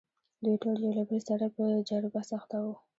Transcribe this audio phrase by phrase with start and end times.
[0.43, 2.73] دوی ټول یو له بل سره په جر و بحث اخته وو.